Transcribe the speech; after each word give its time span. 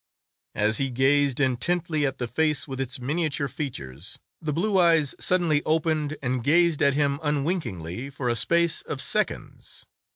As 0.55 0.79
he 0.79 0.89
gazed 0.89 1.39
intently 1.39 2.07
at 2.07 2.17
the 2.17 2.27
face 2.27 2.67
with 2.67 2.81
its 2.81 2.99
miniature 2.99 3.47
features, 3.47 4.17
the 4.41 4.51
blue 4.51 4.79
eyes 4.79 5.13
suddenly 5.19 5.61
opened 5.63 6.17
and 6.23 6.43
gazed 6.43 6.81
at 6.81 6.95
him 6.95 7.19
unwinkingly 7.21 8.09
for 8.09 8.27
a 8.27 8.35
space 8.35 8.81
of 8.81 8.99
seconds. 8.99 9.85